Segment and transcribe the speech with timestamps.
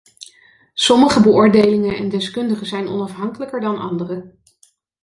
[0.73, 4.35] Sommige beoordelingen en deskundigen zijn onafhankelijker dan andere.